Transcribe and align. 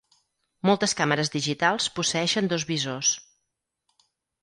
Moltes 0.69 0.95
càmeres 1.01 1.31
digitals 1.35 1.91
posseeixen 1.99 2.51
dos 2.55 2.69
visors. 2.73 3.15